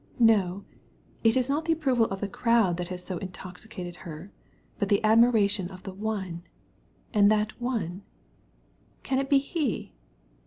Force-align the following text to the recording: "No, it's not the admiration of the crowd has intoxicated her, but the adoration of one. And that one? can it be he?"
"No, 0.17 0.65
it's 1.23 1.47
not 1.47 1.65
the 1.65 1.73
admiration 1.73 2.05
of 2.09 2.21
the 2.21 2.27
crowd 2.27 2.79
has 2.79 3.07
intoxicated 3.11 3.97
her, 3.97 4.31
but 4.79 4.89
the 4.89 5.03
adoration 5.03 5.69
of 5.69 5.85
one. 5.85 6.41
And 7.13 7.29
that 7.29 7.61
one? 7.61 8.01
can 9.03 9.19
it 9.19 9.29
be 9.29 9.37
he?" 9.37 9.93